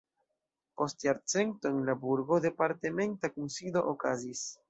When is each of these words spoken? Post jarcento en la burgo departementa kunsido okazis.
Post 0.79 1.05
jarcento 1.07 1.69
en 1.73 1.77
la 1.89 1.95
burgo 2.07 2.41
departementa 2.47 3.33
kunsido 3.37 3.87
okazis. 3.95 4.45